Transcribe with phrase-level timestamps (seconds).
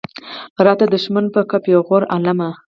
[0.65, 2.49] راته دښمن به کا پېغور عالمه.